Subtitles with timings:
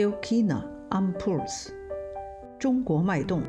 [0.00, 1.68] Radio China am Puls，
[2.58, 3.42] 中国脉动。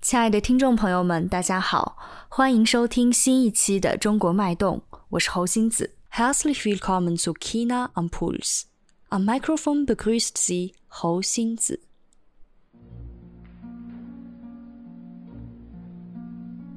[0.00, 1.96] 亲爱的听众朋友们，大家好，
[2.28, 5.96] 欢迎收听新一期的《中国脉动》，我是侯星子。
[6.12, 8.66] Herzlich willkommen zu China am Puls。
[9.08, 11.80] Am Mikrofon begrüßt Sie 侯星子。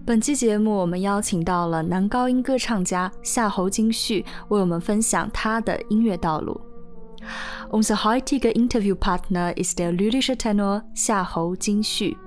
[0.07, 6.61] 本期节目，我们邀请到了男高音歌唱家夏侯金旭，为我们分享他的音乐道路。
[7.71, 12.17] Unser heutiger Interviewpartner ist der lyrische Tenor 夏侯金旭。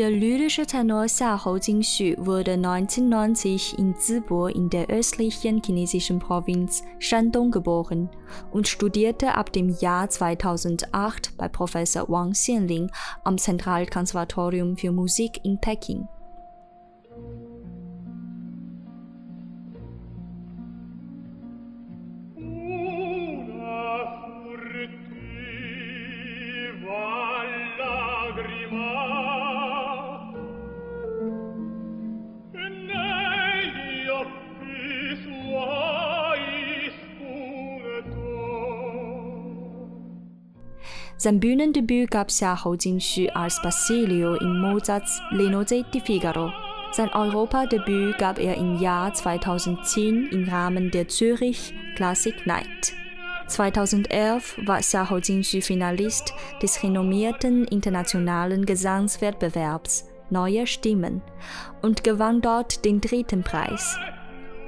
[0.00, 7.50] Der lyrische Tenor Xiahou Jingxu wurde 1990 in Zibo in der östlichen chinesischen Provinz Shandong
[7.50, 8.08] geboren
[8.50, 12.90] und studierte ab dem Jahr 2008 bei Professor Wang Xianling
[13.24, 16.08] am Zentralkonservatorium für Musik in Peking.
[41.22, 46.50] Sein Bühnendebüt gab Xiahou Jingxu als Basilio in Mozarts Lenose di Figaro.
[46.92, 52.94] Sein Europadebüt gab er im Jahr 2010 im Rahmen der Zürich Classic Night.
[53.48, 61.20] 2011 war Xiahou Jingxu Finalist des renommierten internationalen Gesangswettbewerbs Neue Stimmen
[61.82, 63.98] und gewann dort den dritten Preis.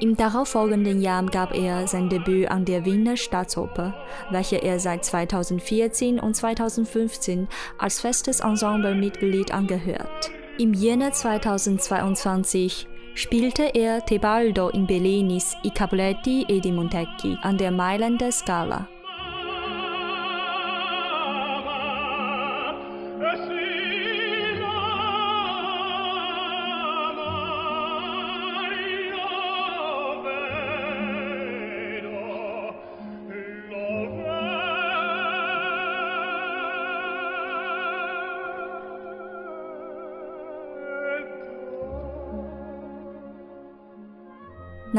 [0.02, 3.94] Im darauffolgenden Jahr gab er sein Debüt an der Wiener Staatsoper,
[4.32, 7.46] welche er seit 2014 und 2015
[7.78, 10.32] als festes Ensemblemitglied angehört.
[10.58, 17.70] Im Jänner 2022 spielte er Tebaldo in Bellinis I Capuletti e di Montecchi an der
[17.70, 18.88] Mailänder Scala.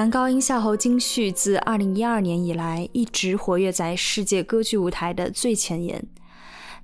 [0.03, 6.05] 男高音夏侯金旭自2012年以来一直活跃在世界歌剧舞台的最前沿。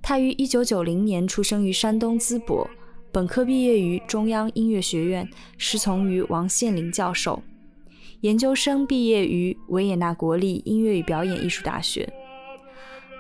[0.02, 2.66] 他于1990年出生于山东淄博，
[3.12, 7.44] 本科毕业于中央音乐学院，师从于王献林教授。
[8.22, 12.10] 研究生毕业于维也纳国立音乐与表演艺术大学。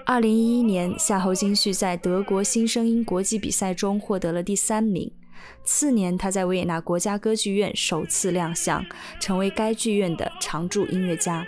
[0.05, 5.11] 2011年，夏侯金旭在德国新声音国际比赛中获得了第三名。
[5.63, 8.85] 次年，他在维也纳国家歌剧院首次亮相，
[9.19, 11.45] 成为该剧院的常驻音乐家。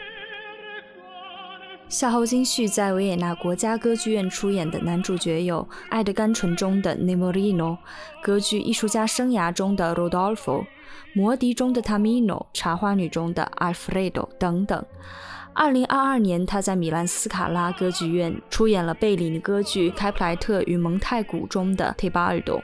[1.89, 7.77] 夏侯金旭在维也纳国家歌剧院出演的男主角有《爱的甘醇》中的 Nemorino，
[8.23, 10.61] 歌剧艺术家生涯中的 Rodolfo，
[11.13, 14.85] 《魔笛》中的 Tamino，《茶花女》中的 Alfredo 等等。
[15.53, 22.61] 二零二二年，他在米兰斯卡拉歌剧院出演了贝里尼歌剧《开普莱特与蒙太古》中的 Tebaldo。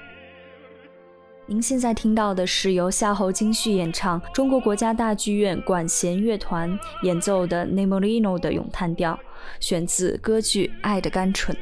[1.49, 9.17] 您现在听到的是由夏侯金旭演唱，中国国家大剧院管弦乐团演奏的《Nemorino》的咏叹调，
[9.61, 11.55] 选自歌剧《爱的甘醇》。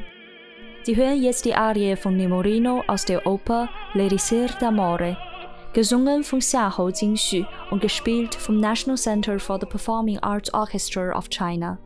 [0.84, 5.16] Die hören jetzt die Arie von Nemorino aus der Oper L'Elisir d'Amore,
[5.72, 11.28] gesungen von Xiahou Jingxu und gespielt vom National Center for the Performing Arts Orchestra of
[11.30, 11.78] China.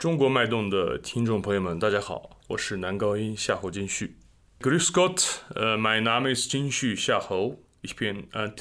[0.00, 4.16] 中国脉动的听众朋友们，大家好，我是男高音夏侯金旭。
[4.60, 5.40] Grüß Gott,
[5.78, 7.58] mein Name ist Jinshu Xiahou.
[7.82, 8.52] Ich bin ein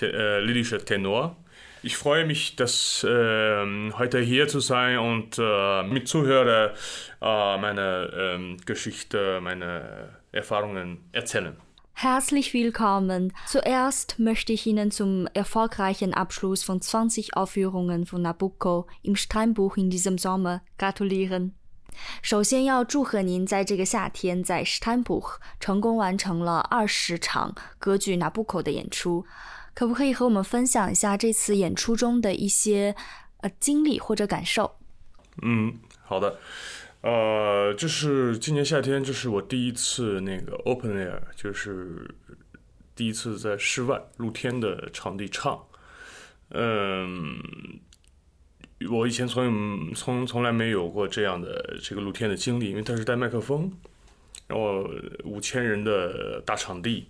[0.46, 1.38] lyrischer Tenor.
[1.84, 5.38] Ich freue mich, dass heute hier zu sein und
[5.92, 6.74] mit Zuhörer
[7.22, 11.56] meine Geschichte, meine Erfahrungen erzählen.
[12.02, 13.31] Herzlich willkommen.
[13.47, 19.91] Zuerst möchte ich Ihnen zum erfolgreichen Abschluss von 20 Aufführungen von Nabucco im Steinbuch in
[19.91, 21.52] diesem Sommer gratulieren.
[22.23, 29.26] 首先要祝贺您在这个夏天在 Steinbuch 成功完成了二十场歌剧《拿布口》的演出。
[29.75, 32.96] 可不可以和我们分享一下这次演出中的一些
[33.43, 34.76] 呃经历或者感受？
[35.43, 36.38] 嗯，好的。
[37.02, 42.14] 呃，这是今年夏天，这是我第一次那个 open air，就是
[42.94, 45.58] 第一次在室外露天的场地唱。
[46.50, 47.38] 嗯，
[48.91, 53.73] 我以前从从从来没有过这样的这个露天的经历，因为它是带麦克风，
[54.46, 54.87] 然后
[55.25, 57.08] 五千人的大场地，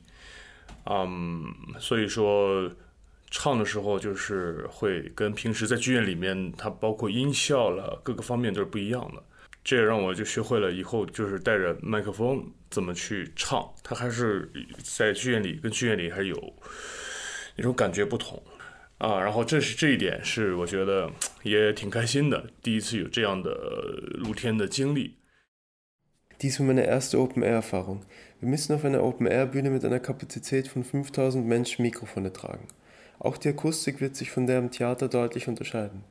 [0.84, 2.70] 嗯，所以说
[3.28, 9.24] 唱的时候就是会跟平时在剧院里面，它包括音效了各个方面都是不一样的。
[9.62, 14.50] 这也让我就学会了以后就是带着麦克风怎么去唱，它还是
[14.82, 16.54] 在剧院里跟剧院里还是有
[17.56, 18.42] 那种感觉不同
[18.98, 19.20] 啊。
[19.20, 21.10] 然后这是这一点是我觉得
[21.42, 23.52] 也挺开心的，第一次有这样的
[24.14, 25.16] 露天的经历。
[26.38, 28.00] Dies war meine erste Open-Air-Erfahrung.
[28.40, 32.66] Wir müssen auf einer Open-Air-Bühne mit einer Kapazität von 5000 Menschen Mikrofone tragen.
[33.18, 36.02] Auch die Akustik wird sich von der im Theater deutlich unterscheiden.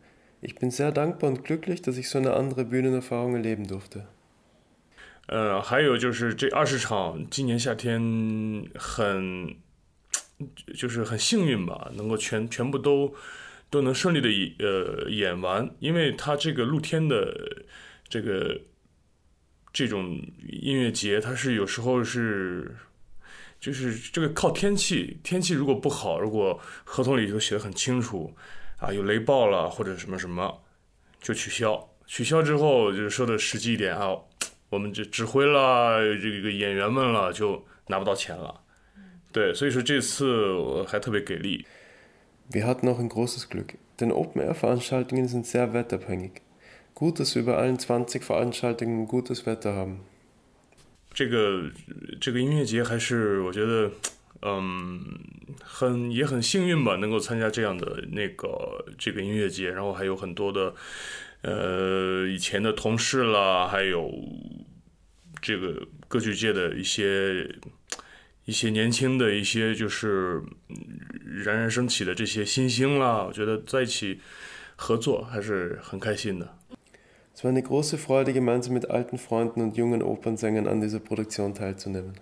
[0.42, 4.06] Ich bin sehr dankbar und glücklich, dass ich so eine andere Bühne-Erfahrung erleben durfte.
[5.28, 8.02] 呃，还有就是这二十场，今年夏天
[8.76, 9.56] 很，
[10.74, 13.14] 就是很幸运吧，能够全全部都
[13.70, 14.30] 都能顺利的
[14.66, 17.66] 呃演完，因为它这个露天的
[18.08, 18.62] 这个
[19.74, 22.78] 这种音乐节，它是有时候是
[23.60, 28.34] 就是这个靠天气，天气如果不好，如果合同里头写的很清楚。
[28.80, 30.62] 啊，有雷暴了或者什么什么，
[31.22, 31.90] 就取消。
[32.08, 34.16] 取消之后，就是说的实际一点啊，
[34.70, 38.62] 我们这指挥了这个演员们了，就拿不到钱了。
[39.32, 41.66] 对，所以说这次我还特别给力。
[42.52, 46.42] Wir hatten auch ein großes Glück, denn Open-Air-Veranstaltungen sind sehr wetterabhängig.
[46.96, 49.98] Gut, dass wir bei allen 20 Veranstaltungen gutes Wetter haben.
[51.14, 51.70] 这个
[52.20, 53.92] 这个音乐节还是我觉得。
[54.42, 55.04] 嗯，
[55.62, 60.74] 很也很幸运吧，能够参加这样的那个这个音乐节，然后还有很多的
[61.42, 64.10] 呃以前的同事啦，还有
[65.42, 67.54] 这个歌剧界的一些
[68.46, 70.42] 一些年轻的一些就是
[71.44, 74.20] 冉冉升起的这些新星啦，我觉得在一起
[74.76, 76.56] 合作还是很开心的。
[77.36, 82.16] Es war eine große Freude, gemeinsam mit alten Freunden und jungen Opernsängern an dieser Produktion teilzunehmen.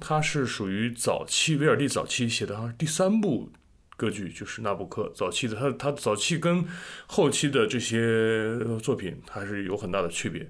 [0.00, 3.50] 它是属于早期威尔第早期写的，好像第三部
[3.96, 5.56] 歌剧就是《纳布克》早期的。
[5.56, 6.64] 他他早期跟
[7.06, 10.48] 后期的这些作品还是有很大的区别。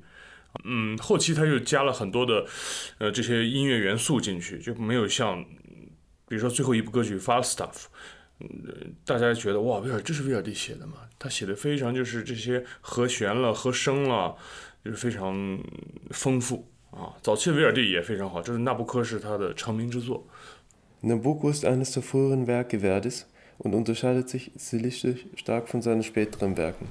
[0.65, 2.45] 嗯，后期他又加了很多的
[2.99, 5.43] 呃这些音乐元素进去，就没有像
[6.27, 7.73] 比如说最后一部歌剧《Falstaff》，
[8.41, 10.95] 嗯，大家觉得哇，威尔这是威尔第写的嘛？
[11.19, 14.37] 他写的非常就是这些和弦了、和声了，
[14.85, 15.59] 就是非常
[16.11, 16.71] 丰富。
[16.92, 20.24] 啊，早期的威尔第也非常好，就是《纳布科》是他的成名之作。
[21.02, 23.26] Nabucco ist eines der früheren Werke Verdis
[23.58, 26.88] und unterscheidet sich stilistisch stark von seinen späteren Werken.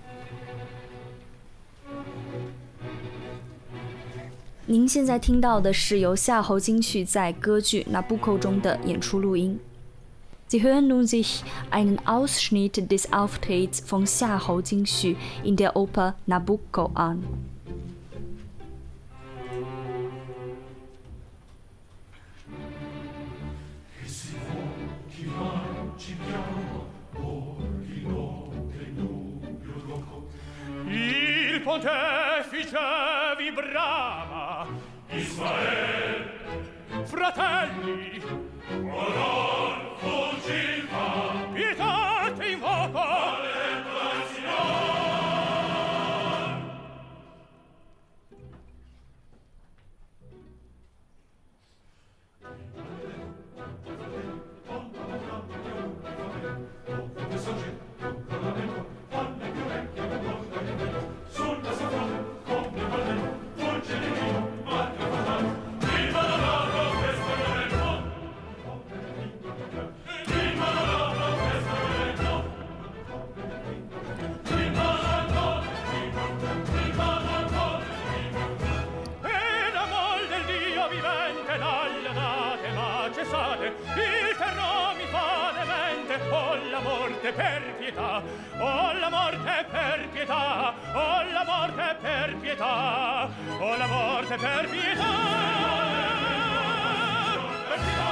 [4.66, 9.58] 您现在听到的是由夏侯金旭在歌剧《Nabucco》中的演出录音。
[10.48, 17.22] Sie hören nun sich einen Ausschnitt des Auftritts von Xiahou Jingxu in der Oper Nabucco an.
[31.77, 32.77] pontefice
[33.37, 34.67] vibrava.
[35.09, 36.35] Israel.
[37.05, 38.21] Fratelli
[38.69, 40.76] Onor fuggì
[87.37, 88.23] per pietà,
[88.57, 93.29] oh la morte per pietà, oh la morte per pietà,
[93.59, 95.05] oh la morte per pietà.
[97.67, 98.11] Per pietà,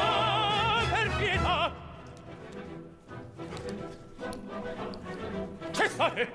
[0.91, 1.73] per pietà.
[5.71, 6.33] Cessate!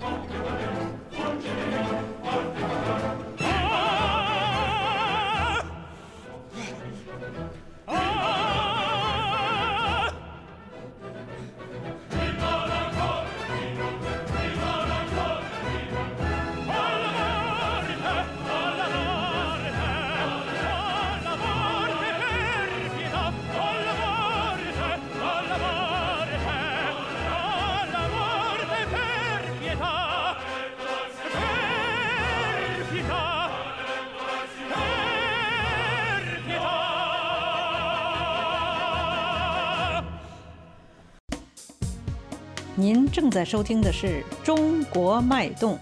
[42.81, 44.07] 您正在收听的是
[44.43, 45.77] 《中国脉动》。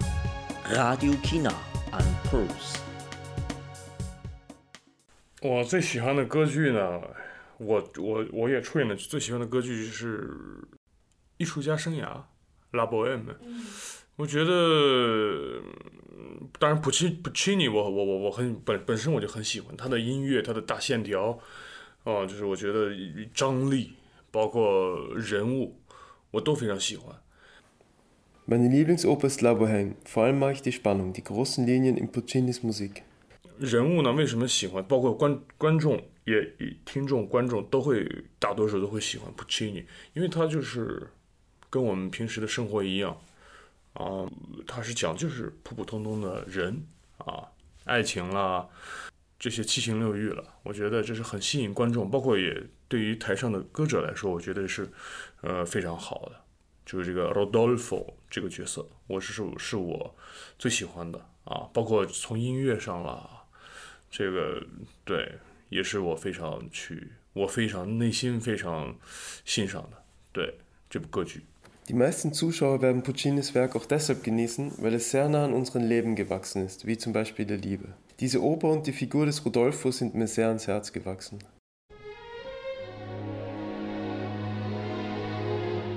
[0.75, 1.53] Radio Kina
[1.93, 2.77] and Pulse。
[5.41, 6.99] 我最喜欢的歌剧呢，
[7.57, 10.27] 我我我也出演的最喜欢的歌剧就是
[11.37, 12.03] 《艺术家生涯》
[12.71, 13.33] La Bohème。
[14.17, 21.39] 我觉得，嗯当然普契普契尼，我我我我很本本身我就很喜欢他的音乐，他的大线条，
[22.03, 22.93] 哦、就是我觉得
[23.33, 23.93] 张力，
[24.31, 25.79] 包括人物，
[26.31, 27.15] 我都非常喜欢。
[28.47, 29.93] Meine Lieblingsoper ist La Bohème.
[30.05, 33.03] Vor allem mag ich die Spannung, die großen Linien in Puccinis Musik.
[33.59, 34.83] 人物呢，为什么喜欢？
[34.83, 36.53] 包括观观众也
[36.85, 38.07] 听众观众都会
[38.39, 41.09] 大多数都会喜欢 Puccini，，因为他就是
[41.69, 43.19] 跟我们平时的生活一样
[43.93, 44.25] 啊，
[44.65, 46.85] 他是讲就是普普通通的人
[47.17, 47.51] 啊，
[47.83, 48.67] 爱情啦，
[49.37, 54.89] 这些七情六欲了，我觉得这是很吸引观众，包括也对于台上的歌者来说，我觉得是
[55.42, 56.40] 呃非常好的。
[56.86, 60.14] 就是这个 Rodolfo 这个角色，我是是是我
[60.58, 63.44] 最喜欢的啊，包括从音乐上啦，
[64.10, 64.62] 这个
[65.04, 65.38] 对，
[65.70, 68.96] 也是我非常去，我非常内心非常
[69.46, 69.96] 欣赏的，
[70.30, 70.58] 对
[70.90, 71.44] 这部歌剧。
[71.86, 75.88] Die meisten Zuschauer werden Puccinis Werk auch deshalb genießen, weil es sehr nah an unseren
[75.88, 77.94] Leben gewachsen ist, wie zum Beispiel der Liebe.
[78.20, 81.38] Diese Oper und die Figur des Rodolfo sind mir sehr ans Herz gewachsen.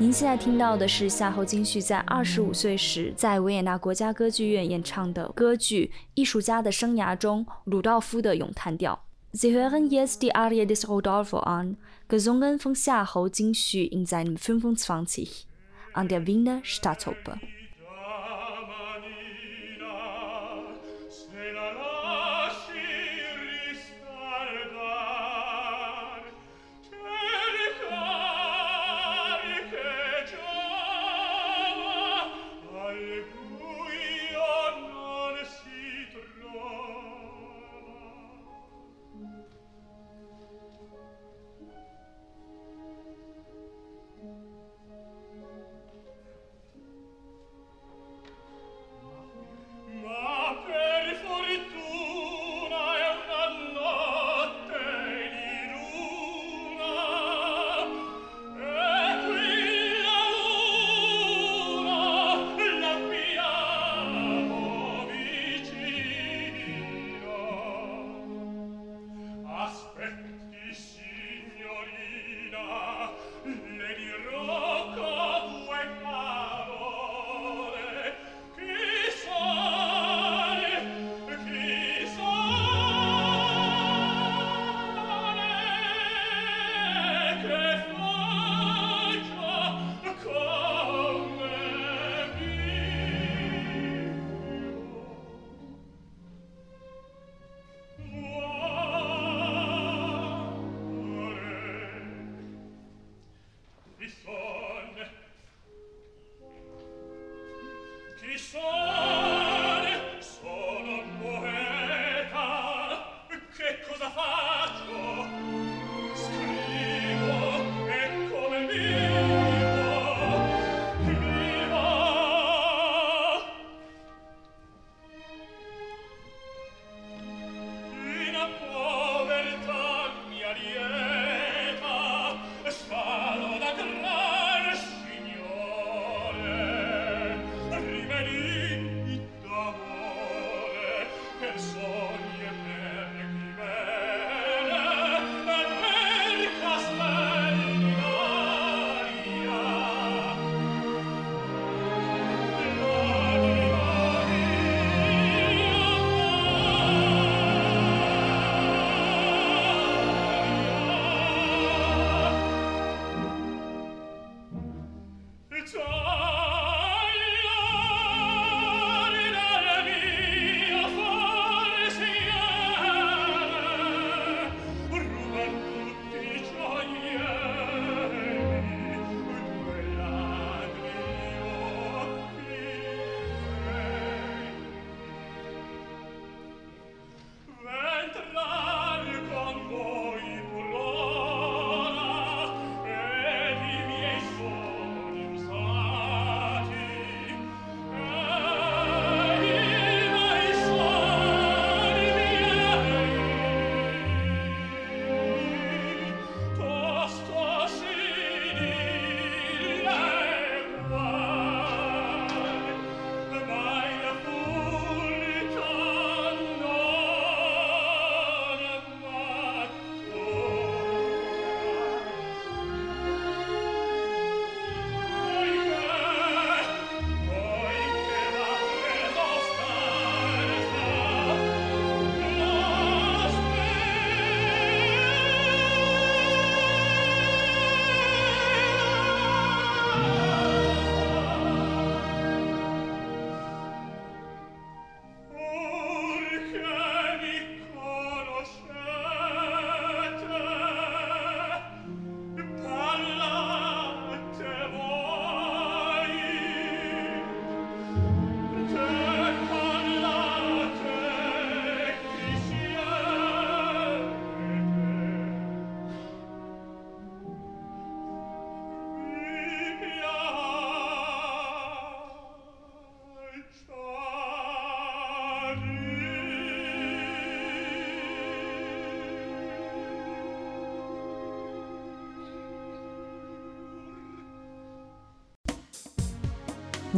[0.03, 8.99] 您现在听到的是夏侯金旭在二十五岁时在维也纳国家歌剧院演唱的歌剧《艺术家的生涯》中鲁道夫的咏叹调。
[9.33, 11.77] Sie hören jetzt die Arie des Rodolfo an,
[12.09, 15.47] gesungen von Xiahou Jingxu in seinem 25
[15.93, 17.39] an der Wiener Staatsoper.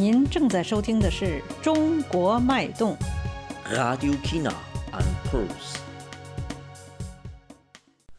[0.04, 1.24] 您正在收听的是
[1.62, 2.94] 《中国脉动》。
[3.74, 4.52] Radio China
[4.92, 5.78] and Pulse。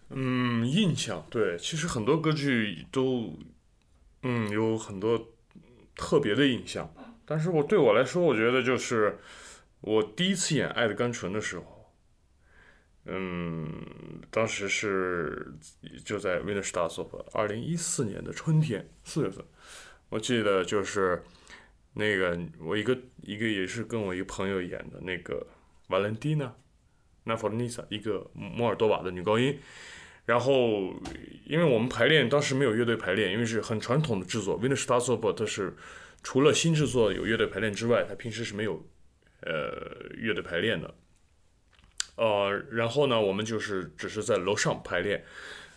[0.09, 3.37] 嗯，印象对，其实很多歌剧都，
[4.23, 5.27] 嗯，有很多
[5.95, 6.91] 特别的印象。
[7.23, 9.19] 但是我对我来说，我觉得就是
[9.81, 11.93] 我第一次演《爱的甘醇》的时候，
[13.05, 13.71] 嗯，
[14.31, 15.53] 当时是
[16.03, 19.45] 就在 w i n n e r s t a s o p 二零一四年的春天四月份，
[20.09, 21.23] 我记得就是
[21.95, 25.47] 那个我一个一个也是跟我一个朋友演的那个
[25.89, 26.51] Valentina
[27.23, 29.57] n a f o r n i s a 一个摩尔多瓦的女高音。
[30.25, 30.93] 然后，
[31.45, 35.75] 因为我们排练当时没有乐队排练，因为是很传统的制作 w i n n e r s t a s o p 它是
[36.23, 38.83] 除了新制作有乐队排练之外，它平时是没有
[39.41, 40.95] 呃乐队排练的。
[42.15, 45.23] 呃，然后呢，我们就是只是在楼上排练。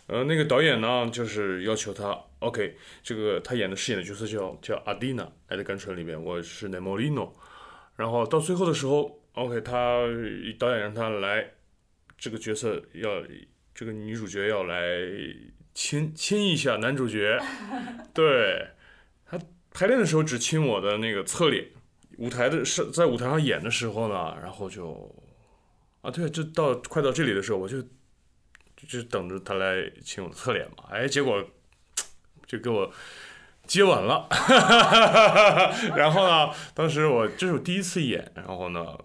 [0.09, 7.29] 呃，那个导演呢，就是要求他，OK，这个他演的饰演的角色叫叫阿蒂娜，《爱的甘醇》里面我是 Nemolino。
[7.95, 10.01] 然后到最后的时候，OK，他
[10.57, 11.51] 导演让他来
[12.17, 13.21] 这个角色要
[13.75, 14.97] 这个女主角要来
[15.75, 17.37] 亲亲一下男主角，
[18.11, 18.67] 对
[19.27, 19.39] 他
[19.71, 21.67] 排练的时候只亲我的那个侧脸，
[22.17, 25.15] 舞台的是在舞台上演的时候呢，然后就
[26.01, 27.77] 啊对，就到快到这里的时候，我就
[28.87, 31.43] 就等着他来亲我的侧脸嘛，哎，结果
[32.45, 32.91] 就给我
[33.67, 34.27] 接吻了，
[35.95, 38.97] 然后呢，当时我这是我第一次演，然后呢，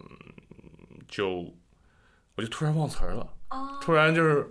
[1.08, 1.54] 就
[2.36, 3.28] 我就突然忘词儿了，
[3.82, 4.50] 突然就是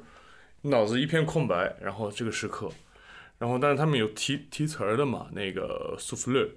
[0.63, 2.69] 脑子一片空白，然后这个时刻，
[3.39, 6.47] 然后但是他们有提提词儿的嘛，那个苏弗勒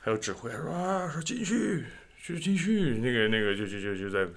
[0.00, 1.84] 还有指挥说啊说进去，
[2.22, 4.28] 就进去，那个那个就就就就在，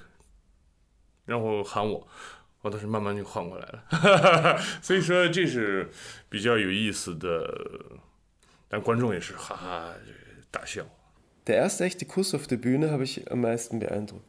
[1.26, 2.08] 然后喊我。
[2.63, 5.91] 我当时慢慢就缓过来了， 所以说这是
[6.29, 7.49] 比较有意思的，
[8.69, 9.95] 但观众也是哈哈
[10.51, 10.83] 大笑。
[11.47, 14.25] Der erste echte Kuss auf der Bühne habe ich am meisten beeindruckt.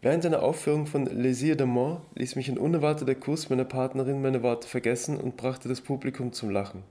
[0.00, 4.42] Während einer Aufführung von Les Yeux d'Amant ließ mich ein unerwarteter Kuss meiner Partnerin meine
[4.42, 6.82] Worte vergessen und brachte das Publikum zum Lachen.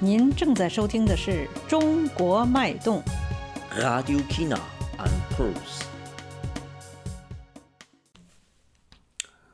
[0.00, 1.30] 您正在收听的是《
[1.66, 3.02] 中国脉动》。
[3.80, 4.60] Radio China
[4.98, 5.87] and Pulse。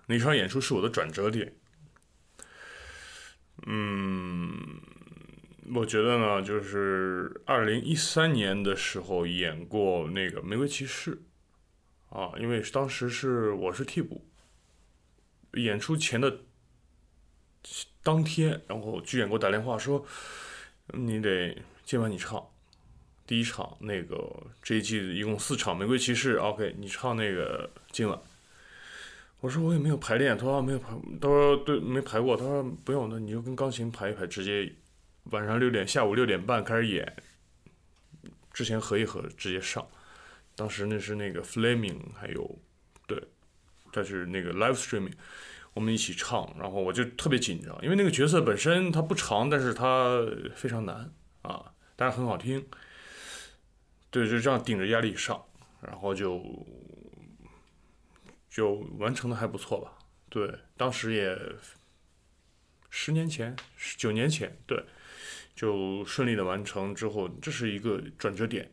[0.08, 1.56] 那场演出是我的转折点。
[3.68, 4.80] 嗯，
[5.74, 11.20] 我觉得呢，就是二零一三年的时候演过那个《玫瑰骑士》
[12.16, 14.28] 啊，因为当时是我是替补，
[15.54, 16.42] 演出前的
[18.04, 20.06] 当天，然后剧演给我打电话说，
[20.94, 22.46] 你得今晚你唱
[23.26, 28.20] 第一场那个这一季一共四场《玫瑰骑士》，OK，你唱那个今晚。
[29.46, 30.90] 我说我也没有排练，他说没有排，
[31.22, 34.74] 他说对没排过，他说不用，那你就跟钢琴排一排，直接
[35.26, 37.16] 晚上六点，下午六点半开始演，
[38.52, 39.88] 之前合一合直接上。
[40.56, 42.60] 当时那是那个 Flaming，还有
[43.06, 43.22] 对，
[43.92, 45.14] 这是那个 live streaming，
[45.76, 51.08] 我们一起唱，然后我就特别紧张，因为那个角色本身它不长，但是它非常难
[51.44, 52.66] 啊，但是很好听。
[54.10, 55.40] 对，就这样顶着压力上，
[55.82, 56.44] 然后就。
[58.55, 59.99] 就完成的还不错吧？
[60.29, 61.37] 对，当时也
[62.89, 63.55] 十年前、
[63.97, 64.85] 九年前，对，
[65.55, 68.71] 就顺利的完成之后，这是一个转折点。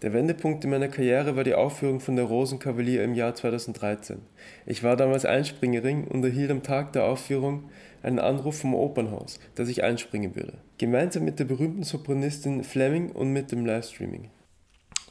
[0.00, 4.20] Der Wendepunkt in meiner Karriere war die Aufführung von der Rosenkavalier im Jahr 2013.
[4.66, 7.70] Ich war damals Einspringerin und erhielt am Tag der Aufführung
[8.02, 10.58] einen Anruf vom Opernhaus, dass ich einspringen würde.
[10.76, 14.30] Gemeinsam mit der berühmten Sopranistin Fleming und mit dem Livestreaming.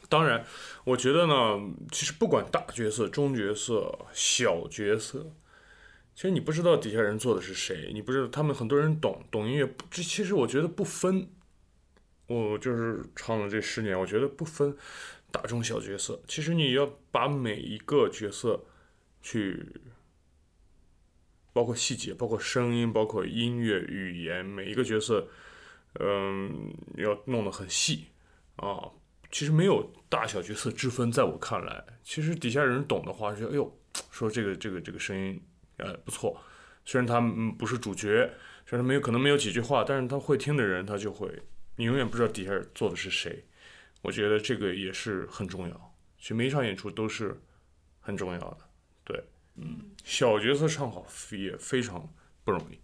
[0.08, 0.44] 当然，
[0.84, 1.60] 我觉得呢，
[1.92, 5.32] 其实不管大角色、中角色、小角色，
[6.14, 11.28] 其实你不知道底下人做的是谁，你不知道他们很多人懂懂音乐，这其实我觉得不分。
[12.26, 14.76] 我就是唱了这十年，我觉得不分
[15.30, 18.66] 大中小角色，其实你要把每一个角色
[19.22, 19.66] 去，
[21.54, 25.26] 包括细节，包括声音，包括音乐、语言，每一个角色，
[26.00, 28.08] 嗯，要弄得很细
[28.56, 28.90] 啊。
[29.30, 33.78] 其实没有大小角色之分，在我看来，其实底下人懂的话，说哎呦，
[34.10, 35.40] 说这个这个这个声音，
[35.76, 36.40] 呃不错，
[36.84, 38.30] 虽然他嗯不是主角，
[38.66, 41.30] 虽然他没有可能没有几句话，但是他会听的人，他就会，
[41.76, 43.44] 你永远不知道底下坐的是谁。
[44.02, 47.38] 我觉得这个也是很重要，其实每一场演出都是
[48.00, 48.58] 很重要的。
[49.04, 49.22] 对，
[49.56, 52.08] 嗯，小角色唱好也非常
[52.44, 52.78] 不容易。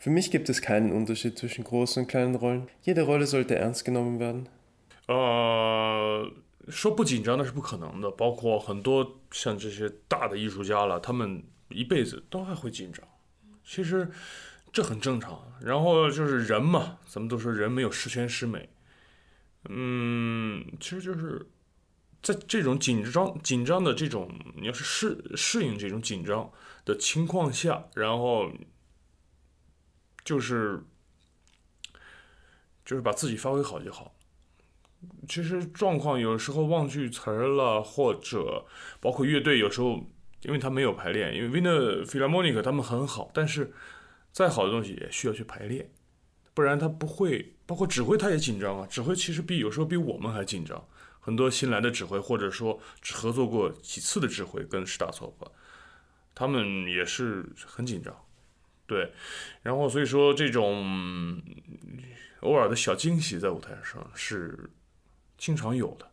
[0.00, 2.68] Für mich gibt es keinen Unterschied zwischen großen und kleinen Rollen.
[2.82, 4.46] Jede Rolle sollte ernst genommen werden.
[5.08, 6.32] 呃，
[6.68, 13.06] 说不紧张那是不可能的，包括很多像这些大的艺术家了，他们一辈子都还会紧张。
[13.64, 14.10] 其实
[14.72, 15.52] 这很正常。
[15.60, 18.68] 然后就是人嘛，咱们都说人没有十全十美。
[19.68, 21.46] 嗯，其实就是
[22.22, 26.50] 在这种紧张紧张的这种，你要是适适应这种紧张
[26.84, 28.50] 的情况下，然后
[30.24, 30.82] 就是
[32.84, 34.11] 就是把自己发挥好就好。
[35.28, 38.64] 其实状况有时候忘记词儿了，或者
[39.00, 40.04] 包括乐队有时候，
[40.42, 43.72] 因为他没有排练，因为 Wiener Philharmonic 他们很好，但是
[44.32, 45.90] 再好的东西也需要去排练，
[46.52, 47.54] 不然他不会。
[47.64, 50.84] 包括指挥他也紧张啊，指挥其实比有时候比我们还紧张。
[51.20, 55.46] 很多新来的指挥，或者说只合作过几次的指挥，跟史大错吧，
[56.34, 58.14] 他们也是很紧张。
[58.86, 59.12] 对，
[59.62, 61.40] 然后所以说这种
[62.40, 64.68] 偶尔的小惊喜在舞台上是。
[65.42, 66.08] 经常有的，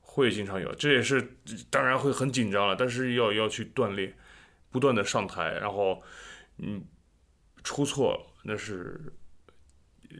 [0.00, 1.36] 会经常有，这也是
[1.68, 4.16] 当然会很紧张了，但是要要去锻炼，
[4.70, 6.00] 不断的上台，然后
[6.58, 6.84] 嗯
[7.64, 9.00] 出错那是
[10.10, 10.16] 呃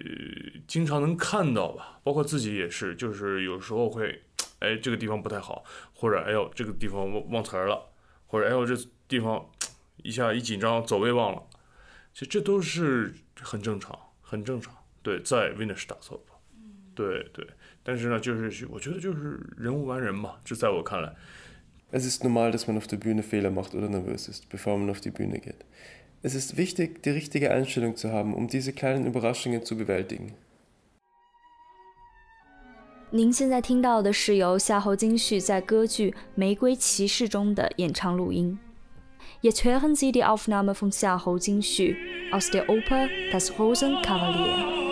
[0.67, 4.25] 经常能看到吧，包括自己也是，就是有时候会
[4.59, 7.93] 哎这个地方不太好，或者哎呦这个地方忘忘词儿了，
[8.27, 8.75] 或者哎呦这
[9.07, 9.49] 地方
[9.99, 11.47] 一下一紧张走位忘了，
[12.13, 14.75] 其实这都是很正常，很正常。
[15.01, 16.35] 对，在 e r 打错吧，
[16.97, 17.47] 对对。
[17.88, 21.14] 但是呢，就是我觉得就是人无完人嘛，这在我看来。
[21.92, 25.00] Es ist normal, dass man auf der Bühne Fehler macht oder nervös ist, bevor man auf
[25.00, 25.66] die Bühne geht.
[26.24, 30.34] Es ist wichtig, die richtige Einstellung zu haben, um diese kleinen Überraschungen zu bewältigen.
[33.12, 38.58] 您现在听到的是由夏侯金旭在歌剧《玫瑰骑士》中的演唱录音。
[39.44, 41.94] Jetzt hören Sie die Aufnahme von Xiahou Jingxu
[42.32, 44.87] aus der Oper Das Rosenkavalier.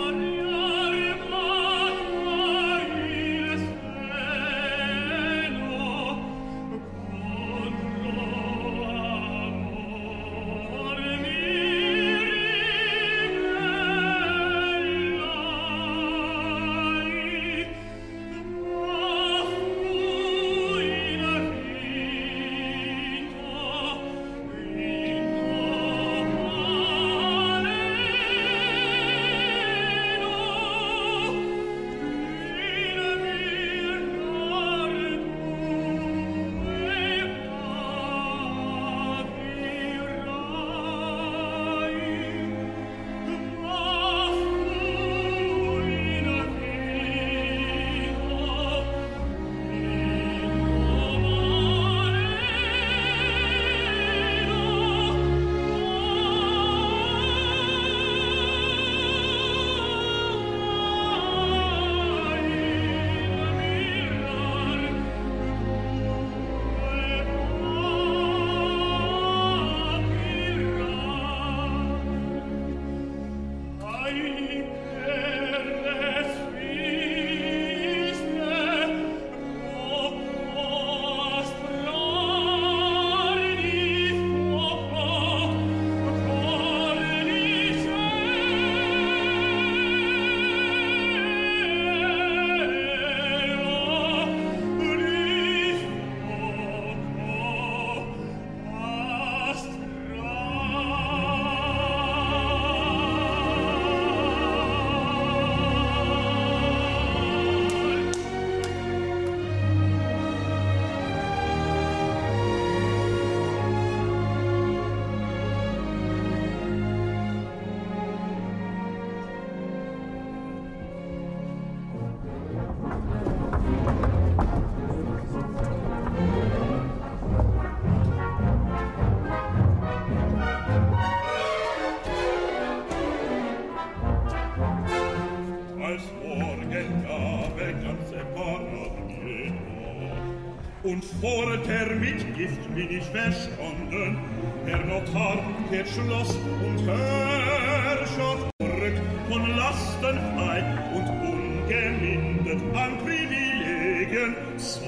[140.87, 144.19] Vorher mit Gift bin ich verstanden,
[144.65, 148.93] Herr Notar, Herr Schloss und Herrschaft zurück
[149.27, 150.63] von Lasten frei
[150.95, 154.79] und ungemindert an Privilegien, so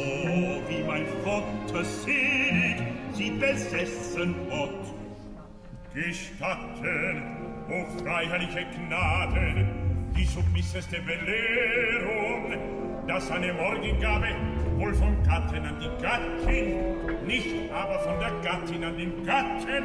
[0.70, 2.78] wie mein Vater selig
[3.12, 4.86] sie besessen hat.
[5.94, 7.24] Gestatten,
[7.70, 9.68] o freiherrliche Gnaden,
[10.16, 12.79] die submisseste Belehrung,
[13.10, 14.28] dass eine Morgengabe
[14.78, 16.76] wohl vom Gatten an die Gattin,
[17.26, 19.84] nicht aber von der Gattin an den Gatten.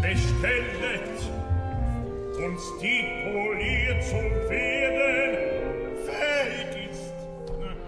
[0.00, 1.18] Bestellet
[2.36, 5.38] und stipuliert zum Werden,
[6.06, 7.12] fähig ist.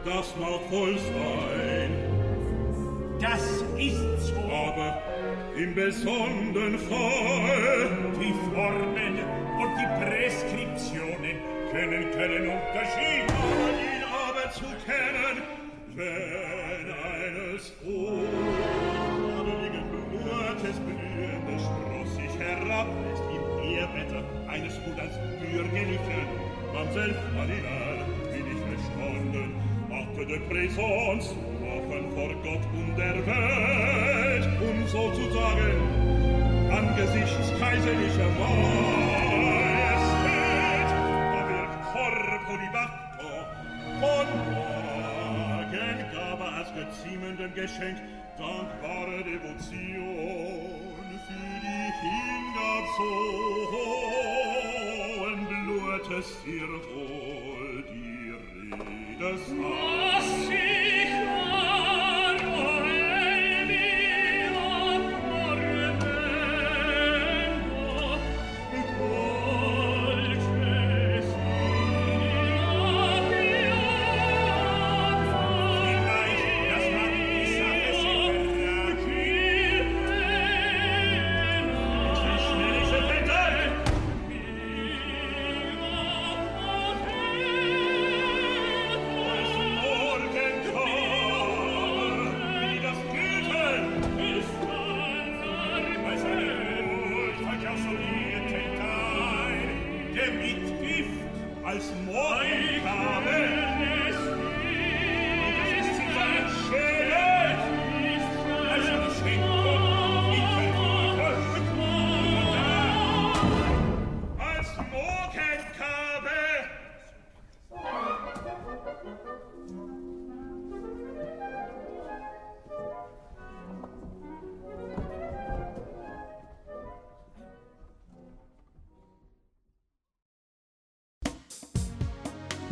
[0.04, 1.90] Das mag wohl sein.
[3.20, 4.34] Das ist so.
[4.52, 5.00] Aber
[5.56, 9.18] im besonderen Fall die Formen
[9.60, 12.14] und die Preskriptionen kennen und
[12.46, 15.42] Unterschied, ohne ihn aber zu kennen,
[15.96, 26.26] wenn eines Unabhängigen Blutes blühende Spross sich herab, lässt ihm ihr Wetter eines Hudans bürgerlichen,
[26.72, 27.98] Mamsell Fadinal,
[28.32, 29.48] bin ich verstanden,
[29.90, 31.26] acte de présence,
[31.60, 35.76] offen vor Gott und der Welt, um sozusagen
[36.70, 39.13] angesichts kaiserlicher Macht,
[46.92, 47.98] ziemendem Geschenk
[48.36, 50.84] dankbare Devotion
[51.26, 53.10] für die Kinder so
[55.22, 58.32] hohen Blutes ihr wohl die
[58.72, 60.43] Rede sagt.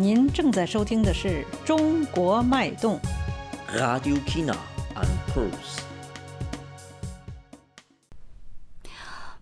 [0.03, 1.29] 您正在收听的是
[1.65, 2.99] 《中国脉动》。
[3.79, 4.57] Radio China
[4.97, 5.79] and Pulse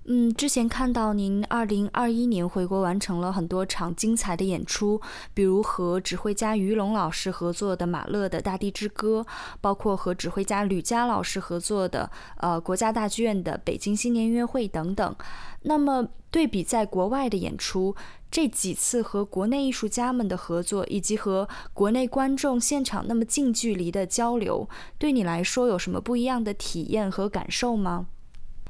[0.05, 5.01] 嗯，之前看到您二零二一年回国完成了很多场精彩的演出，
[5.33, 9.25] 比如和指挥家于龙老师合作的马勒的《大地之歌》，
[9.63, 15.17] 包括和指挥家吕嘉老师合作的呃国家大剧院的《北京新年音乐会》等等。
[15.63, 17.95] 那么对比在国外的演出，
[18.31, 28.07] 这几次和国内艺术家们的合作，以及和国内观众现场那么近距离的交流，对你来说有什么不一样的体验和感受吗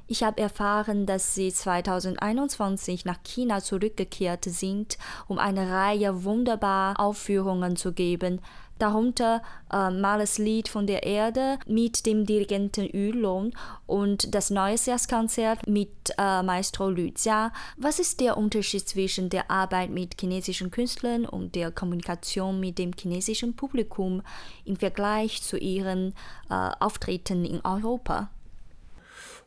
[0.08, 4.96] ？Ich habe erfahren, dass Sie 2021 nach China zurückgekehrt sind,
[5.28, 8.40] um eine Reihe wunderbarer Aufführungen zu geben.
[8.79, 9.41] Darunter
[9.71, 13.53] äh, Mahlers Lied von der Erde mit dem Dirigenten Yulong
[13.85, 17.53] und das Neujahrskonzert mit äh, Maestro Lü Jia.
[17.77, 22.91] Was ist der Unterschied zwischen der Arbeit mit chinesischen Künstlern und der Kommunikation mit dem
[22.99, 24.21] chinesischen Publikum
[24.65, 26.13] im Vergleich zu Ihren
[26.49, 28.29] äh, Auftritten in Europa?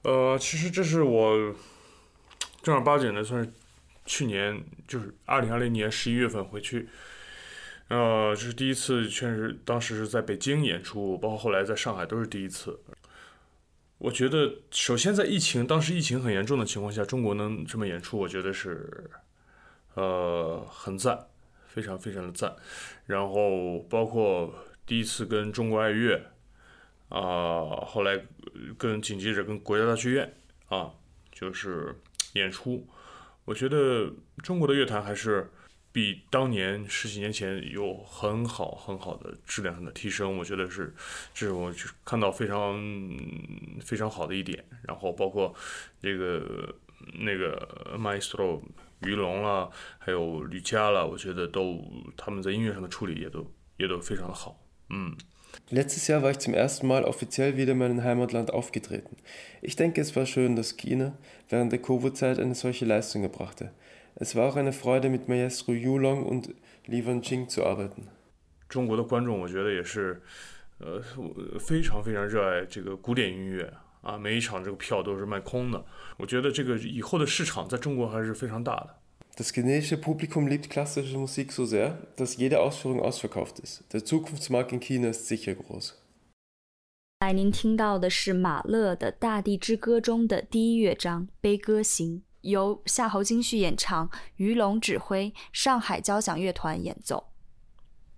[0.04, 1.54] 呃，其实这是我
[2.62, 3.52] 正儿八经的，算是
[4.06, 6.88] 去年就是二零二零年十一月份回去，
[7.93, 12.79] 呃，这是第一次，确实当时是在北京演出，包括后来在上海都是第一次。
[13.99, 19.09] 我觉得，首先在疫情当时疫情很严重的情况下，中国能这么演出，我觉得是
[19.93, 21.27] 呃很赞，
[21.67, 22.55] 非常非常的赞。
[23.05, 24.53] 然后包括
[24.85, 26.29] 第一次跟中国爱乐。
[27.09, 28.25] 啊、后来
[28.75, 30.33] 跟紧接着跟国家大剧院
[30.69, 30.89] 啊，
[31.31, 31.95] 就是
[32.33, 32.87] 演出。
[33.45, 35.51] 我觉得中国的乐坛还是
[35.93, 40.93] 比当年十几年前有很好很好的质量上的提升，我觉得是
[41.33, 42.77] 这是我看到非常
[43.79, 44.65] 非常好的一点。
[44.81, 45.53] 然后包括
[46.01, 46.75] 这个
[47.19, 48.61] 那个 Maestro
[49.01, 51.79] 于龙啦，还有吕嘉啦，我觉得都
[52.17, 54.59] 他们在音乐上的处理也都也都非常的好。
[54.89, 55.15] 嗯。
[55.69, 59.15] Letztes Jahr war ich zum ersten Mal offiziell wieder in meinem Heimatland aufgetreten.
[59.61, 61.15] Ich denke, es war schön, dass China
[61.47, 63.71] während der Covid-Zeit eine solche Leistung erbrachte.
[64.14, 66.54] Es war auch eine Freude, mit Maestro Yulong und
[66.86, 68.08] Li Wenqing zu arbeiten.
[68.68, 70.20] 中国的观众，我觉得也是，
[70.78, 71.00] 呃，
[71.58, 75.84] 非常非常热爱这个古典音乐啊，每一场这个票都是卖空的。
[76.18, 78.96] 我觉得这个以后的市场在中国还是非常大的。
[79.36, 83.84] Das chinesische Publikum liebt klassische Musik so sehr, dass jede Ausführung ausverkauft ist.
[83.92, 85.92] Der Zukunftsmarkt in China ist sicher groß.
[87.20, 97.24] 来，您听到的是马勒的《大地之歌》中的第一乐章《悲歌行》， 由夏侯京旭演唱，于龙指挥，上海交响乐团演奏。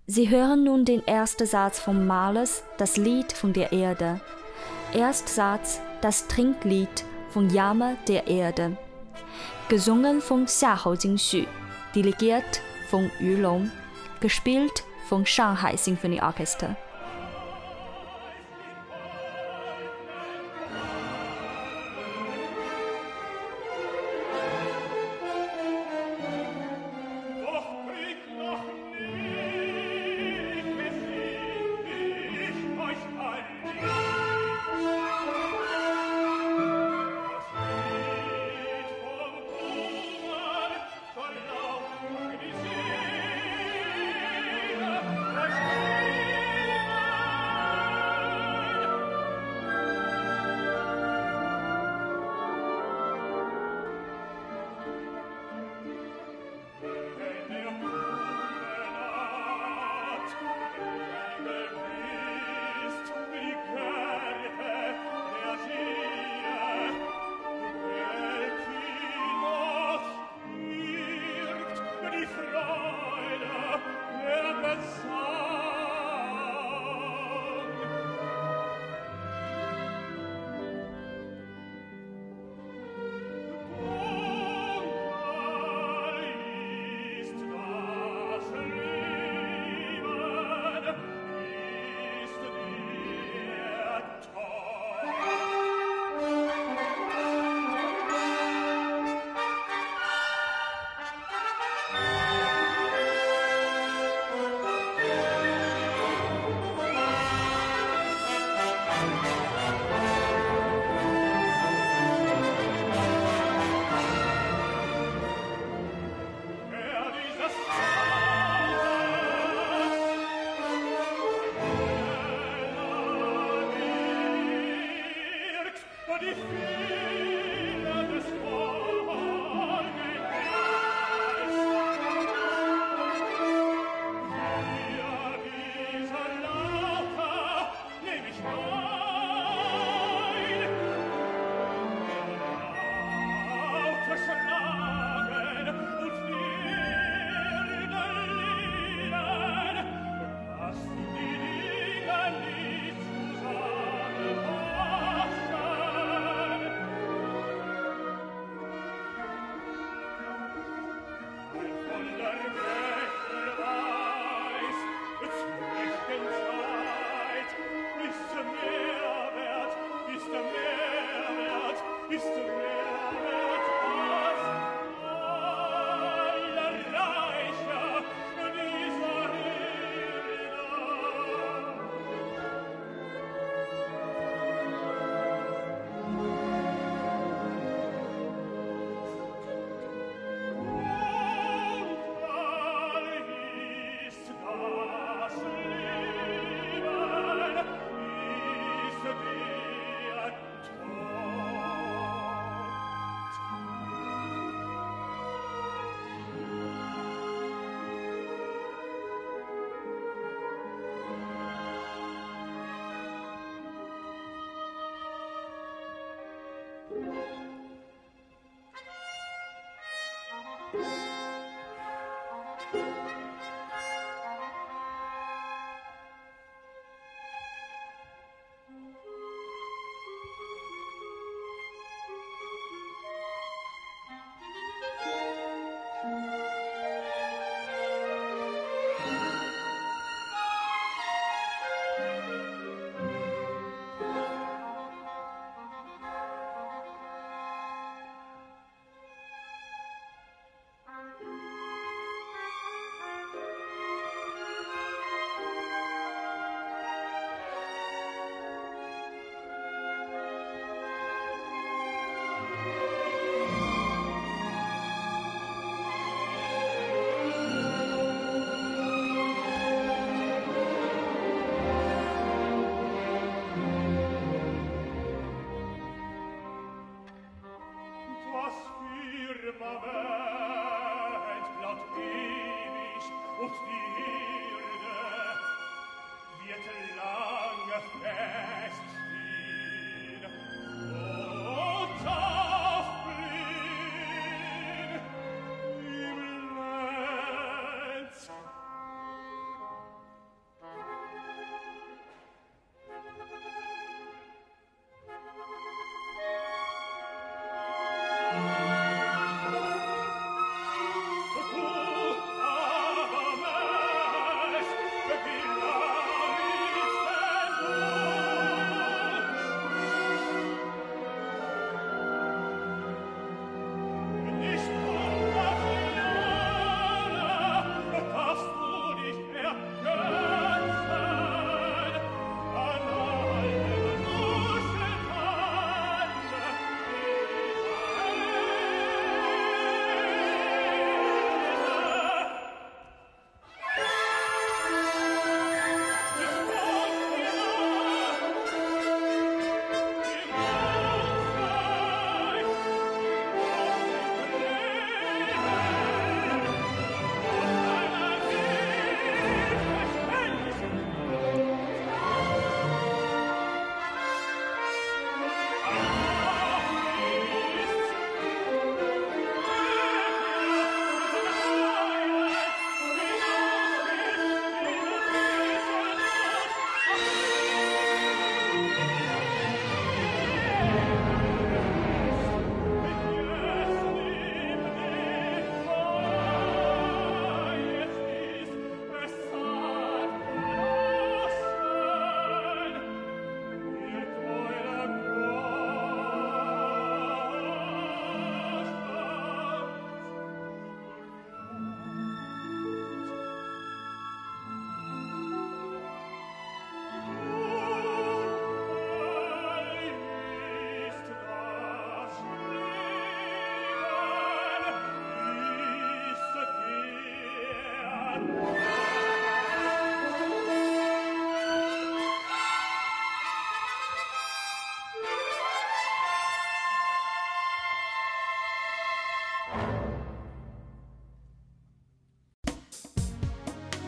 [0.07, 4.19] Sie hören nun den ersten Satz von Mahlers Das Lied von der Erde.
[4.93, 8.75] Erstsatz Das Trinklied von Jammer der Erde.
[9.69, 11.47] Gesungen von 夏侯京旭
[11.95, 13.71] dirigiert von Yu Long,
[14.19, 16.75] gespielt vom Shanghai Symphony Orchestra.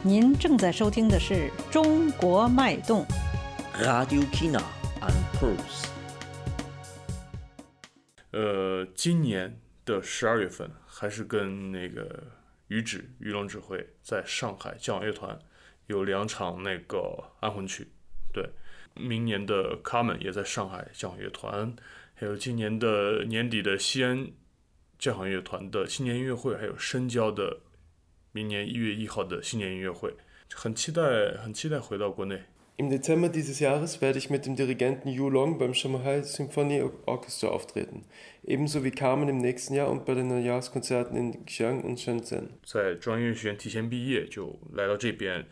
[0.08, 1.34] 您正在收听的是
[1.70, 3.04] 《中国脉动》。
[3.84, 4.62] Radio China
[5.02, 5.86] and Pulse。
[8.30, 12.24] 呃，今年的十二月份还是跟那个
[12.68, 15.38] 于指于龙指挥在上海交响乐团
[15.88, 17.88] 有两场那个安魂曲，
[18.32, 18.48] 对，
[18.94, 21.76] 明年的卡门也在上海交响乐团，
[22.14, 24.26] 还有今年的年底的西安
[24.98, 27.58] 交响乐团的新年音乐会，还有深交的
[28.32, 30.14] 明年一月一号的新年音乐会，
[30.54, 31.02] 很期待，
[31.42, 32.42] 很期待回到国内。
[32.80, 38.04] Im Dezember dieses Jahres werde ich mit dem Dirigenten Yu Long beim Shanghai Symphony Orchestra auftreten,
[38.44, 42.50] ebenso wie Carmen im nächsten Jahr und bei den Neujahrskonzerten in Xi'an und Shenzhen.
[42.64, 45.44] 在中央音乐学院提前毕业，就来到这边，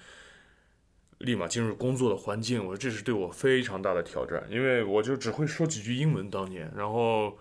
[1.18, 2.60] 立马进入工作的环境。
[2.64, 7.36] 我说这是对我非常大的挑战，因为我就只会说几句英文当年，然后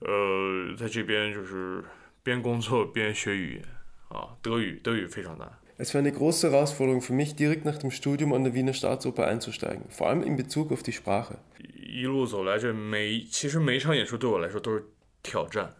[0.00, 1.82] 呃，在这边就是
[2.22, 3.62] 边工作边学语言
[4.08, 5.50] 啊，德语德语非常难。
[5.78, 9.82] Es war eine große Herausforderung für mich, direkt nach dem Studium an der Wiener Staatsoper einzusteigen,
[9.90, 11.36] vor allem in Bezug auf die Sprache.
[11.58, 14.86] 一路走来，这每其实每一场演出对我来说都是
[15.22, 15.74] 挑战。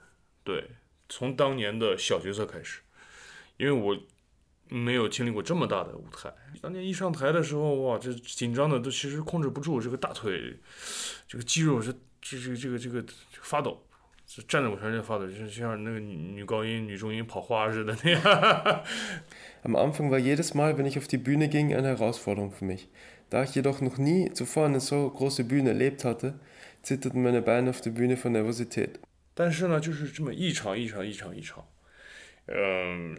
[0.44, 0.70] 对，
[1.08, 2.80] 从当年的小角色开始，
[3.56, 3.96] 因为我
[4.68, 6.30] 没有经历过这么大的舞台。
[6.60, 10.58] 当年一上台的时候，哇，这紧张的都其实控制不住，这个大腿，
[11.26, 13.04] 这个肌肉是这这个这个这个
[13.40, 13.85] 发抖。
[14.26, 18.22] 就站在舞台上就发抖，就像那个女女高音、女中音跑花似的那样。
[19.62, 22.88] Am Anfang war jedes Mal, wenn ich auf die Bühne ging, eine Herausforderung für mich.
[23.30, 26.34] Da ich jedoch noch nie zuvor eine so große Bühne erlebt hatte,
[26.82, 29.00] zitterten meine Beine auf der Bühne vor Nervosität.
[29.34, 31.64] 但是呢，就是这么一场一场一场一场，
[32.46, 33.18] 嗯，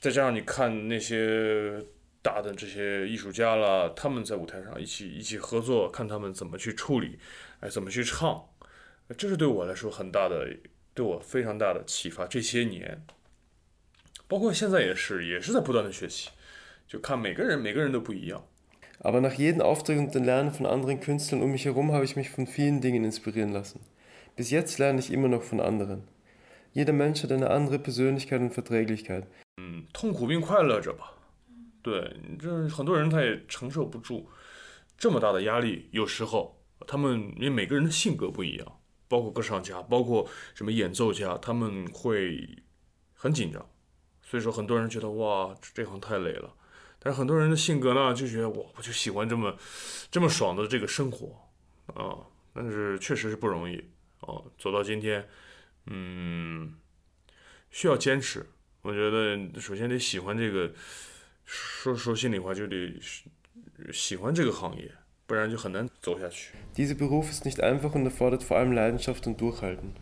[0.00, 1.84] 再加上你看那些
[2.22, 7.18] 大的这些艺术家啦，他们在舞台上一起一起合作，看他们怎么去处理，
[7.60, 8.48] 哎，怎么去唱，
[9.16, 10.56] 这是对我来说很大的，
[10.94, 12.26] 对我非常大的启发。
[12.26, 13.06] 这些年，
[14.26, 16.30] 包括现在也是，也是在不断的学习，
[16.86, 18.44] 就看每个人每个人都不一样。
[19.00, 22.28] Aber nach jedem Auftritt und dem Lernen von anderen Künstlern um mich herum habe ich mich
[22.30, 23.80] von vielen Dingen inspirieren lassen.
[24.34, 26.02] Bis jetzt lerne ich immer noch von anderen.
[26.72, 29.24] Jeder Mensch hat eine andere Persönlichkeit und Verträglichkeit.
[29.56, 31.14] 嗯痛苦并快乐着吧。
[31.82, 34.28] 对，这很多人他也承受不住
[34.98, 38.77] 这么大的压力，有时候他们因为每个人的性格不一样，
[39.08, 42.62] 包括歌唱家，包括什么演奏家，他们会
[43.14, 43.68] 很紧张，
[44.22, 46.54] 所以说很多人觉得哇，这行太累了。
[47.00, 49.56] 但是很多人的性格呢，就觉得我我就喜欢这么
[50.10, 51.48] 这么爽的这个生活
[51.94, 53.82] 啊，但是确实是不容易
[54.20, 55.28] 哦，走到今天，
[55.86, 56.74] 嗯，
[57.70, 58.44] 需要坚持。
[58.82, 60.72] 我觉得首先得喜欢这个，
[61.44, 63.00] 说说心里话，就得
[63.92, 64.92] 喜欢这个行业，
[65.27, 66.53] 不然就很难走下去。
[66.77, 69.93] Dieser Beruf ist nicht einfach und erfordert vor allem Leidenschaft und Durchhalten.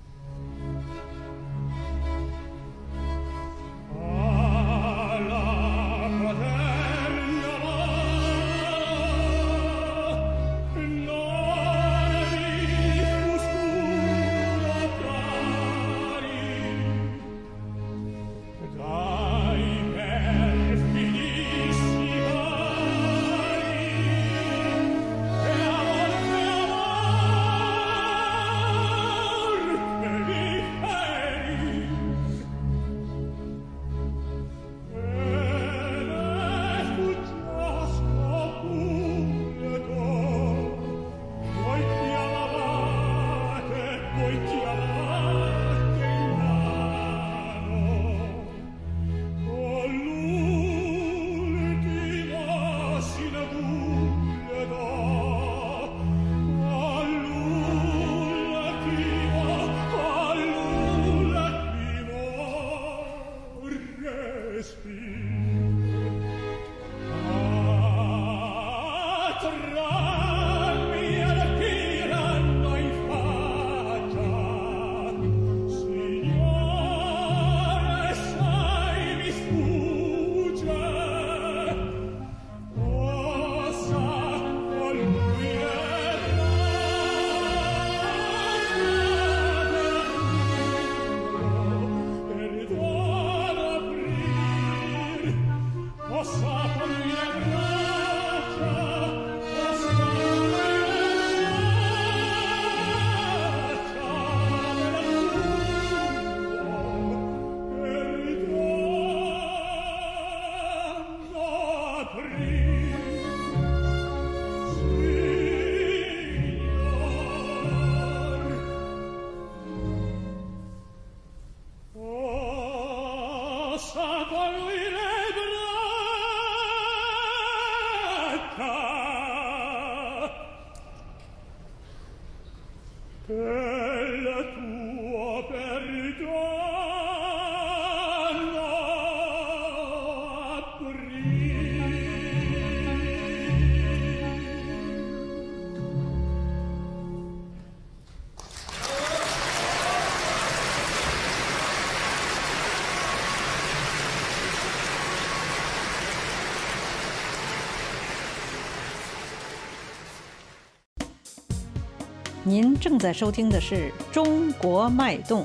[162.48, 163.74] 您正在收听的是
[164.12, 165.44] 《中国脉动》。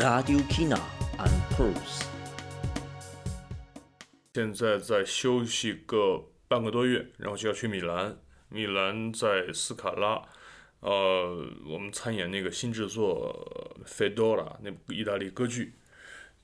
[0.00, 0.78] Radio China
[1.18, 2.04] and Pulse.
[4.32, 8.16] 现在在休息个半个多月，然后就要去米兰。
[8.48, 10.22] 米兰在斯卡拉，
[10.78, 15.74] 呃，我们参演那个新制作《Fedora》那部意大利歌剧，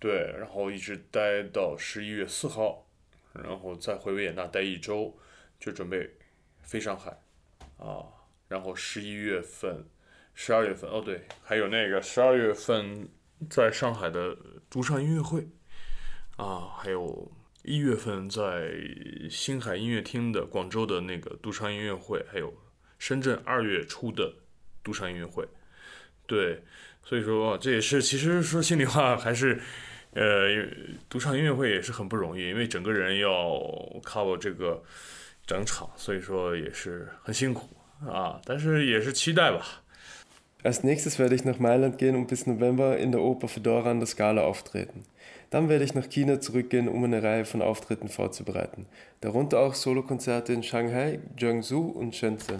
[0.00, 2.84] 对，然后一直待到十一月四号，
[3.32, 5.16] 然后再回维也纳待一周，
[5.60, 6.10] 就准备
[6.62, 7.16] 飞上海，
[7.78, 8.02] 啊，
[8.48, 9.86] 然后十一月份、
[10.34, 13.08] 十二月份，哦对，还有那个十二月份
[13.48, 14.36] 在上海的
[14.70, 15.46] 独唱音乐会，
[16.36, 17.30] 啊，还有
[17.62, 18.72] 一月份在
[19.30, 22.52] 星海音乐厅的广州的那个独唱音乐会，还有
[22.98, 24.32] 深圳二月初的
[24.82, 25.46] 独唱音乐会，
[26.26, 26.62] 对，
[27.04, 29.60] 所以说这也是其实说心里话还是，
[30.14, 30.66] 呃，
[31.08, 33.30] 独唱音乐会也是很不容易，因为整个人要
[34.02, 34.82] cover 这个
[35.46, 37.68] 整场，所以说也是很辛苦
[38.05, 39.81] 啊，但是也是期待吧。
[40.63, 43.99] Als nächstes werde ich nach Mailand gehen und bis November in der Oper Fedora an
[43.99, 45.03] der Scala auftreten.
[45.49, 48.85] Dann werde ich nach China zurückgehen, um eine Reihe von Auftritten vorzubereiten.
[49.21, 52.59] Darunter auch Solokonzerte in Shanghai, Jiangsu und Shenzhen.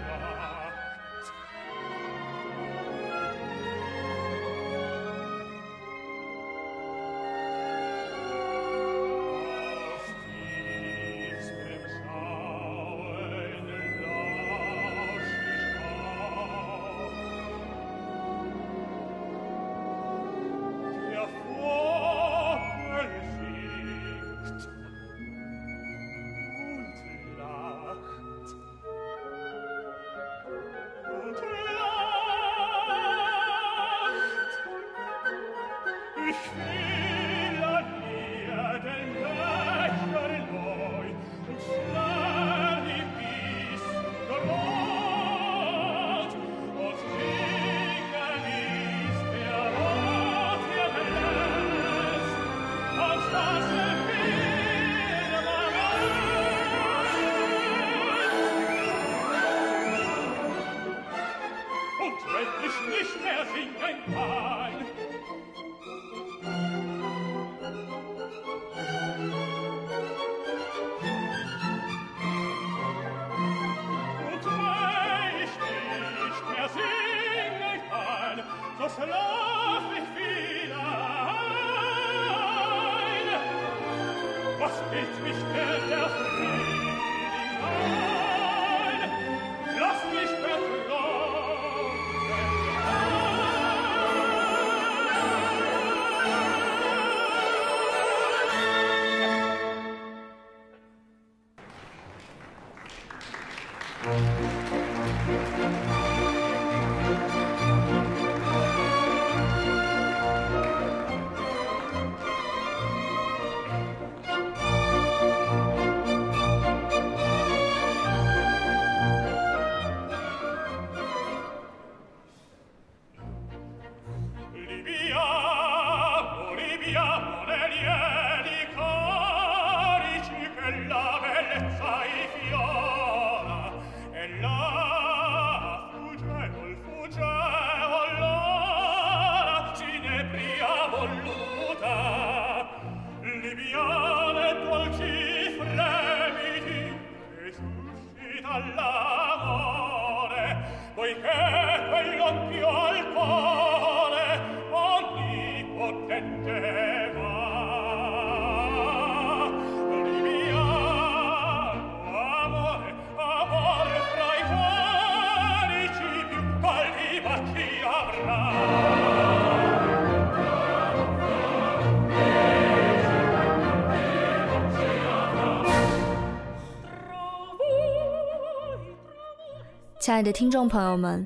[180.11, 181.25] 亲爱的听众朋友们，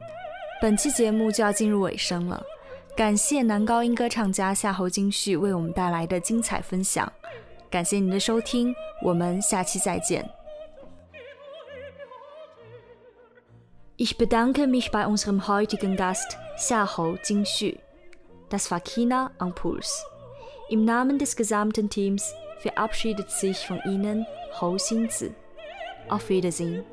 [0.62, 2.40] 本期节目就要进入尾声了。
[2.96, 7.12] 感谢男高音歌唱家夏侯金旭为我们带来的精彩分享。
[7.68, 10.30] 感谢您的收听，我们下期再见。
[13.98, 17.80] Ich bedanke mich bei unserem heutigen Gast Xiahou Jingxu.
[18.52, 19.90] Das war China am Puls.
[20.70, 24.28] Im Namen des gesamten Teams verabschiedet sich von Ihnen
[24.62, 25.34] Hou Xinzi.
[26.08, 26.86] Auf Wiedersehen.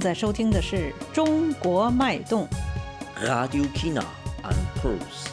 [0.00, 0.76] 正在收听的是
[1.12, 2.48] 《中国脉动》。
[3.22, 4.02] Radio Kina
[4.42, 5.29] and Pulse.